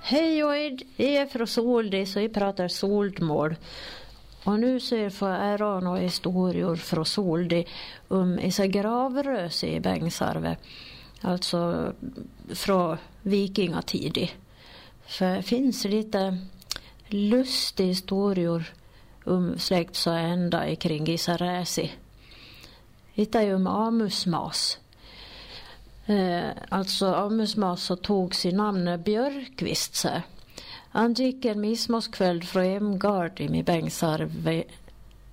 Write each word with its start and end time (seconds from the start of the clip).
Hej 0.00 0.44
Oid, 0.44 0.82
jag 0.96 1.08
är 1.08 1.26
från 1.26 1.46
Soldis 1.46 2.16
och 2.16 2.22
jag 2.22 2.34
pratar 2.34 2.68
soldmål. 2.68 3.56
Och 4.44 4.60
nu 4.60 4.80
så 4.80 4.96
jag 4.96 5.12
får 5.12 5.28
ära 5.28 5.80
några 5.80 6.00
historier 6.00 6.76
från 6.76 7.06
Soldi 7.06 7.66
om 8.08 8.38
isa 8.38 8.66
gravröse 8.66 9.66
i 9.66 9.80
Bängsarve. 9.80 10.56
Alltså 11.20 11.92
från 12.48 12.96
vikingatid. 13.22 14.28
För 15.06 15.36
det 15.36 15.42
finns 15.42 15.84
lite 15.84 16.38
lustiga 17.06 17.86
historier 17.86 18.72
om 19.24 19.58
släkt 19.58 19.96
så 19.96 20.10
ända 20.10 20.76
kring 20.76 21.08
Isaräsi. 21.08 21.92
Hittade 23.12 23.44
ju 23.44 23.54
om 23.54 23.66
Amusmas. 23.66 24.78
Eh, 26.08 26.50
alltså 26.68 27.06
Amusmas 27.06 27.92
tog 28.02 28.34
sin 28.34 28.56
namn 28.56 29.02
Björkvist. 29.02 30.06
Han 30.90 31.14
gick 31.14 31.44
en 31.44 31.60
midsommarskväll 31.60 32.42
från 32.42 32.64
Emgard 32.64 33.40
i 33.40 33.62
Bängsarvi, 33.62 34.64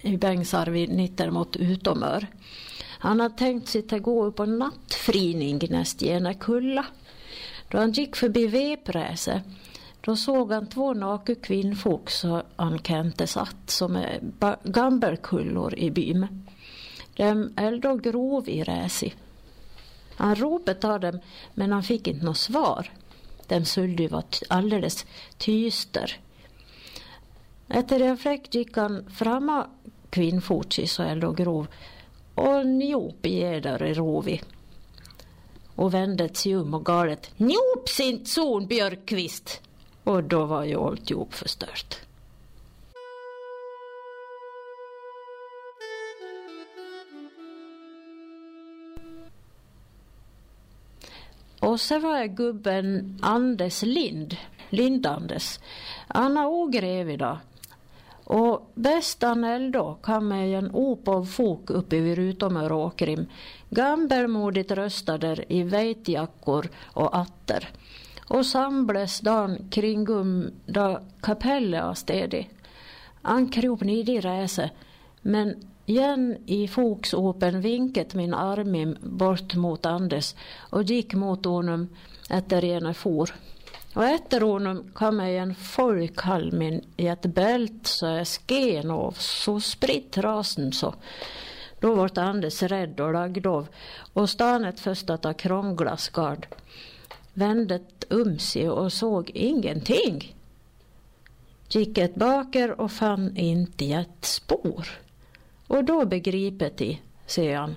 i 0.00 0.16
Bängsarvi 0.16 0.86
nitter 0.86 1.30
mot 1.30 1.56
Utomör. 1.56 2.26
Han 2.98 3.20
hade 3.20 3.38
tänkt 3.38 3.68
sig 3.68 3.84
att 3.90 4.02
gå 4.02 4.24
upp 4.24 4.36
på 4.36 4.46
nattfrining 4.46 5.60
näst 5.70 6.02
ena 6.02 6.34
kulla. 6.34 6.86
Då 7.68 7.78
han 7.78 7.92
gick 7.92 8.16
förbi 8.16 8.46
Vepräse 8.46 9.42
då 10.00 10.16
såg 10.16 10.52
han 10.52 10.66
två 10.66 10.94
nakna 10.94 11.34
kvinnfolk 11.34 12.10
som 12.10 12.42
han 12.56 12.78
kände 12.78 13.26
satt 13.26 13.70
som 13.70 14.04
gammelkullor 14.62 15.74
i 15.74 15.90
byn. 15.90 16.26
De 17.16 17.52
äldre 17.56 17.96
grov 17.96 18.48
i 18.48 18.62
räsi. 18.62 19.14
Han 20.20 20.34
ropade 20.34 20.88
av 20.88 21.00
dem 21.00 21.20
men 21.54 21.72
han 21.72 21.82
fick 21.82 22.06
inte 22.06 22.24
något 22.24 22.36
svar. 22.36 22.92
Den 23.46 23.66
skulle 23.66 24.08
vara 24.08 24.24
alldeles 24.48 25.06
tyster. 25.38 26.20
Efter 27.68 28.00
en 28.00 28.16
fläck 28.16 28.54
gick 28.54 28.76
han 28.76 29.10
fram 29.10 29.62
kvinnfots 30.10 30.80
så 30.86 31.02
äldre 31.02 31.34
grov 31.34 31.66
och 32.34 32.66
njop 32.66 33.26
i 33.26 33.42
eder 33.42 33.82
i 33.82 33.94
rovi 33.94 34.42
och 35.74 35.94
vände 35.94 36.34
sig 36.34 36.56
om 36.56 36.74
och 36.74 36.84
galet 36.84 37.30
Njop 37.36 37.88
sin 37.88 38.26
son 38.26 38.66
Björkqvist! 38.66 39.60
Och 40.04 40.24
då 40.24 40.44
var 40.44 40.64
ju 40.64 40.76
alltihop 40.76 41.34
förstört. 41.34 41.98
Och 51.60 51.80
så 51.80 51.98
var 51.98 52.18
jag 52.18 52.36
gubben 52.36 53.18
Anders 53.22 53.82
Lind, 53.82 54.36
Lindandes. 54.70 55.60
Han 56.08 56.36
har 56.36 56.46
ogrev 56.46 57.10
idag. 57.10 57.38
Och 58.24 58.70
bästan 58.74 59.72
då 59.72 59.98
kom 60.02 60.28
med 60.28 60.58
en 60.58 60.70
op 60.74 61.08
av 61.08 61.24
fok 61.24 61.70
uppe 61.70 62.00
vid 62.00 62.16
Rutomör 62.16 62.72
Åkrim. 62.72 63.26
Gammelmodigt 63.70 64.70
röstade 64.70 65.44
i 65.48 65.62
veitjackor 65.62 66.68
och 66.92 67.16
atter 67.16 67.68
och 68.30 68.46
samlades 68.46 69.20
dan 69.20 69.58
kringum 69.70 70.50
da 70.66 71.00
kapellet 71.20 71.82
av 71.82 71.94
städi. 71.94 72.48
Han 73.22 73.48
krop 73.48 73.80
ned 73.80 74.08
i 74.08 74.20
räse, 74.20 74.70
men 75.22 75.54
igen 75.90 76.36
i 76.46 76.68
fogsopen 76.68 77.60
vinket 77.60 78.14
min 78.14 78.34
arm 78.34 78.96
bort 79.02 79.54
mot 79.54 79.86
Anders 79.86 80.34
och 80.70 80.82
gick 80.82 81.14
mot 81.14 81.44
honom 81.44 81.88
efter 82.30 82.64
ena 82.64 82.94
for. 82.94 83.34
Och 83.94 84.04
efter 84.04 84.40
honom 84.40 84.90
kom 84.92 85.20
en 85.20 85.54
folkhalmin 85.54 86.84
i 86.96 87.06
ett 87.06 87.22
bält 87.22 87.86
så 87.86 88.06
jag 88.06 88.26
sken 88.26 88.90
av 88.90 89.12
så 89.18 89.60
spritt 89.60 90.18
rasen 90.18 90.72
så. 90.72 90.94
Då 91.80 91.94
vart 91.94 92.18
Anders 92.18 92.62
rädd 92.62 93.00
och 93.00 93.12
lagd 93.12 93.46
av 93.46 93.68
och 94.12 94.30
stanet 94.30 94.80
först 94.80 95.10
att 95.10 95.24
ha 95.24 95.32
krånglaskard. 95.32 96.46
vände 97.32 97.80
um 98.08 98.38
sig 98.38 98.70
och 98.70 98.92
såg 98.92 99.30
ingenting. 99.34 100.36
Gick 101.70 101.98
ett 101.98 102.14
baker 102.14 102.80
och 102.80 102.92
fann 102.92 103.36
inte 103.36 103.84
ett 103.84 104.24
spår. 104.24 104.88
Och 105.70 105.84
då 105.84 106.06
begriper 106.06 106.70
de, 106.76 107.00
säger 107.26 107.56
han, 107.56 107.76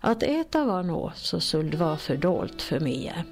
att 0.00 0.22
äta 0.22 0.64
var 0.64 0.82
nå 0.82 1.12
så 1.14 1.40
skulle 1.40 1.76
vara 1.76 1.96
fördolt 1.96 2.62
för 2.62 2.80
mig. 2.80 3.24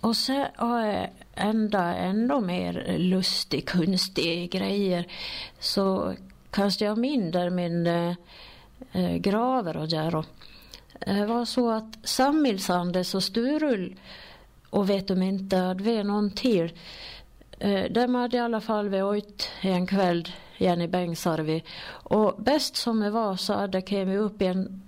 Och 0.00 0.16
så 0.16 0.46
har 0.56 0.86
jag 0.86 1.02
eh, 1.02 1.08
ända 1.34 1.94
ännu 1.94 2.40
mer 2.40 2.98
lustig, 2.98 3.68
konstig 3.68 4.50
grejer. 4.50 5.06
Så 5.58 6.14
kanske 6.50 6.84
jag 6.84 6.98
min 6.98 7.30
där 7.30 7.50
min 7.50 7.86
äh, 7.86 8.14
eh, 8.92 9.04
eh, 9.04 9.16
graver 9.16 9.76
och 9.76 9.88
där. 9.88 10.24
Det 11.06 11.26
var 11.26 11.44
så 11.44 11.70
att 11.70 11.98
Sammilsandes 12.02 13.14
och 13.14 13.22
Sturul 13.22 13.96
och 14.70 14.90
vet 14.90 15.08
de 15.08 15.22
inte 15.22 15.70
att 15.70 15.80
vi 15.80 15.96
är 15.96 16.04
någon 16.04 16.30
till. 16.30 16.72
Eh, 17.58 17.84
dem 17.84 17.92
de 17.92 18.14
hade 18.14 18.36
i 18.36 18.40
alla 18.40 18.60
fall 18.60 18.88
vi 18.88 19.18
ut 19.18 19.48
en 19.60 19.86
kväll 19.86 20.28
igen 20.58 20.80
i 20.80 20.88
Bängsarvi. 20.88 21.64
Och 21.88 22.34
bäst 22.38 22.76
som 22.76 23.00
det 23.00 23.10
var 23.10 23.36
så 23.36 23.52
hade 23.52 23.82
kommit 23.82 24.18
upp 24.18 24.42
en 24.42 24.82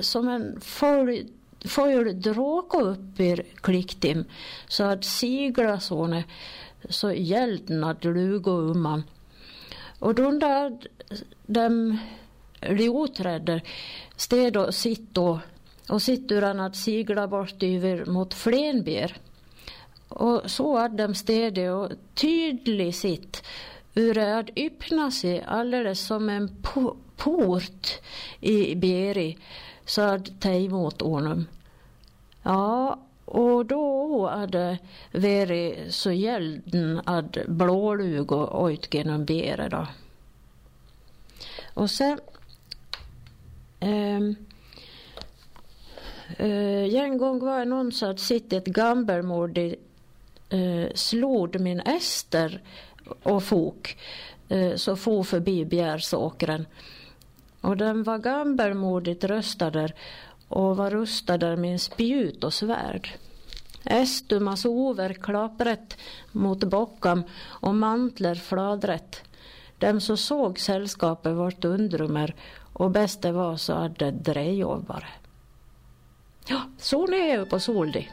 som 0.00 0.28
en 0.28 0.60
full 0.60 1.26
full 1.64 2.20
dråka 2.20 2.78
upp 2.78 3.20
i 3.20 3.42
kliktim 3.54 4.24
så 4.68 4.84
hade 4.84 5.02
sigla 5.02 5.80
såne 5.80 6.24
så 6.88 7.12
hjälten 7.12 7.82
hade 7.82 8.08
lugo 8.08 8.50
umman. 8.50 9.02
Och 9.98 10.14
då 10.14 10.30
där 10.30 10.78
de 11.46 11.98
lioträdder 12.60 13.62
steg 14.16 14.56
och 14.56 14.74
sitt 14.74 15.18
och, 15.18 15.38
och 15.88 16.02
sitter 16.02 16.42
han 16.42 16.60
att 16.60 16.76
sigla 16.76 17.28
bort 17.28 17.62
över 17.62 18.04
mot 18.04 18.34
Flenbjer. 18.34 19.16
Och 20.08 20.50
så 20.50 20.76
är 20.76 20.88
de 20.88 21.14
städet 21.14 21.72
och 21.72 21.90
tydligt 22.14 22.96
sitt 22.96 23.42
hur 23.94 24.18
att 24.18 24.50
öppna 24.56 25.10
sig 25.10 25.42
alldeles 25.46 26.06
som 26.06 26.28
en 26.28 26.62
port 27.16 28.00
i 28.40 28.74
Beri 28.74 29.38
så 29.84 30.02
att 30.02 30.40
ta 30.40 30.50
emot 30.50 31.02
honom. 31.02 31.46
Ja, 32.42 33.00
och 33.24 33.66
då 33.66 34.28
hade 34.28 34.78
varit 35.12 35.94
så 35.94 36.12
gälden 36.12 37.00
att 37.04 37.46
blålug 37.46 38.32
och 38.32 38.62
ojt 38.64 38.94
genom 38.94 39.24
Beri 39.24 39.68
då. 39.68 39.86
Och 41.74 41.90
sen 41.90 42.18
um, 43.80 44.36
uh, 46.40 46.94
en 46.94 47.18
gång 47.18 47.38
var 47.38 47.58
det 47.58 47.64
någon 47.64 47.92
som 47.92 48.08
hade 48.08 48.18
sett 48.18 48.52
ett 48.52 48.66
gammelmodigt 48.66 49.82
uh, 50.52 50.60
eh, 50.60 50.88
slog 50.94 51.60
min 51.60 51.80
Ester 51.80 52.62
och 53.22 53.42
fok 53.42 53.96
uh, 54.52 54.76
så 54.76 54.96
for 54.96 55.22
förbi 55.22 55.64
Bjärsåkren. 55.64 56.66
Och 57.60 57.76
den 57.76 58.02
var 58.02 58.18
gammelmodigt 58.18 59.24
röstad 59.24 59.88
och 60.48 60.76
var 60.76 60.90
rustad 60.90 61.56
med 61.56 61.80
spjut 61.80 62.44
och 62.44 62.54
svärd. 62.54 63.10
Estumas 63.84 64.64
over 64.64 65.12
klapret 65.12 65.98
mot 66.32 66.64
bockam 66.64 67.22
och 67.42 67.74
mantler 67.74 68.34
fladrätt. 68.34 69.22
Dem 69.78 70.00
som 70.00 70.16
såg 70.16 70.58
sällskapet 70.58 71.32
vart 71.32 71.64
undrummer. 71.64 72.34
och 72.72 72.90
bäst 72.90 73.22
det 73.22 73.32
var 73.32 73.56
så 73.56 73.74
hade 73.74 74.10
drejjobbare. 74.10 75.06
Ja, 76.48 76.60
så 76.78 77.06
nu 77.06 77.16
är 77.16 77.34
jag 77.34 77.50
på 77.50 77.60
Soldi. 77.60 78.10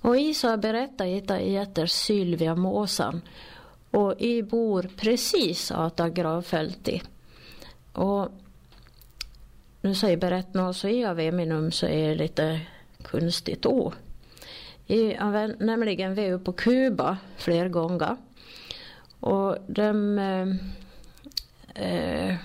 Och 0.00 0.16
Isa 0.16 0.56
berättade 0.56 1.14
detta 1.14 1.34
heter 1.34 1.86
Sylvia 1.86 2.54
Måsan 2.54 3.20
och 3.90 4.20
i 4.20 4.42
bor 4.42 4.90
precis 4.96 5.70
Ata 5.70 6.08
gravfältet. 6.08 7.02
Och 7.92 8.28
nu 9.80 9.94
säger 9.94 10.16
berättaren 10.16 10.74
så 10.74 10.88
är 10.88 11.02
jag 11.02 11.34
minum 11.34 11.72
så 11.72 11.86
är 11.86 12.08
det 12.08 12.14
lite 12.14 12.60
konstigt 13.02 13.62
då. 13.62 13.92
Jag 14.86 15.20
har 15.20 15.64
nämligen 15.64 16.14
varit 16.14 16.44
på 16.44 16.52
Kuba 16.52 17.16
flera 17.36 17.68
gånger. 17.68 18.16
Och 19.20 19.56
de 19.68 20.18
eh, 20.18 20.48
eh, 21.86 22.36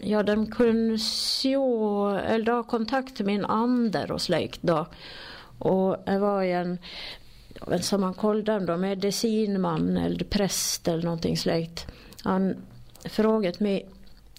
ja, 0.00 0.22
de 0.22 0.50
kunde 0.50 0.98
sjå, 0.98 2.08
eller 2.08 2.52
ha 2.52 2.62
kontakt 2.62 3.18
med 3.18 3.26
min 3.26 3.44
ander 3.44 4.12
och 4.12 4.22
släkt 4.22 4.62
då. 4.62 4.86
Och 5.58 5.96
det 6.06 6.18
var 6.18 6.42
en, 6.42 6.78
som 7.80 8.00
man 8.00 8.14
kollade 8.14 8.66
då, 8.66 8.76
medicinman 8.76 9.96
eller 9.96 10.24
präst 10.24 10.88
eller 10.88 11.02
någonting 11.02 11.36
släkt. 11.36 11.86
Han 12.22 12.56
frågade 13.04 13.64
mig 13.64 13.86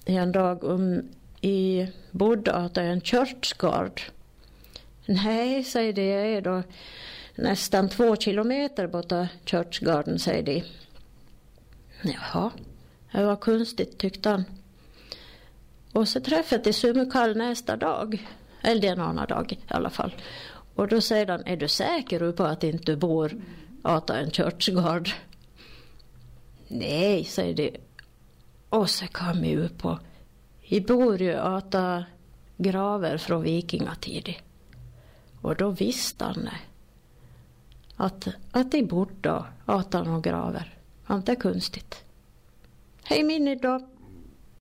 en 0.05 0.31
dag 0.31 0.63
om 0.63 1.01
i 1.41 1.87
bodde 2.11 2.53
att 2.53 2.77
en 2.77 3.01
kyrkogård. 3.01 4.01
Nej, 5.05 5.63
säger 5.63 5.93
de, 5.93 6.05
jag 6.05 6.27
är 6.27 6.41
då 6.41 6.63
nästan 7.35 7.89
två 7.89 8.15
kilometer 8.15 8.87
borta 8.87 9.27
kyrkgården, 9.45 10.19
säger 10.19 10.43
de. 10.43 10.63
Jaha, 12.01 12.51
det 13.11 13.25
var 13.25 13.35
konstigt 13.35 13.97
tyckte 13.97 14.29
han. 14.29 14.43
Och 15.93 16.07
så 16.07 16.19
träffade 16.19 16.63
de 16.63 16.73
Sumukall 16.73 17.37
nästa 17.37 17.77
dag, 17.77 18.27
eller 18.61 18.91
en 18.91 18.99
annan 18.99 19.27
dag 19.27 19.53
i 19.53 19.59
alla 19.67 19.89
fall. 19.89 20.15
Och 20.75 20.87
då 20.87 21.01
säger 21.01 21.27
han, 21.27 21.43
är 21.45 21.57
du 21.57 21.67
säker 21.67 22.31
på 22.31 22.43
att 22.43 22.63
inte 22.63 22.95
bor 22.95 23.41
ata 23.81 24.19
en 24.19 24.31
kyrkgård? 24.31 25.09
Nej, 26.67 27.23
säger 27.23 27.53
de. 27.53 27.77
Och 28.69 28.89
så 28.89 29.07
kom 29.07 29.41
vi 29.41 29.57
upp 29.57 29.77
på, 29.77 29.99
vi 30.69 30.81
bor 30.81 31.21
ju 31.21 31.35
ata 31.35 32.05
graver 32.57 33.17
från 33.17 33.43
vikingatiden. 33.43 34.35
Och 35.41 35.55
då 35.55 35.69
visste 35.69 36.25
han 36.25 36.49
att, 37.95 38.27
att 38.51 38.71
de 38.71 38.83
bodde 38.83 39.43
ata 39.65 40.03
några 40.03 40.19
graver. 40.19 40.77
Inte 41.09 41.35
konstigt. 41.35 42.03
Hej 43.03 43.23
Minnie 43.23 43.55
då. 43.55 43.90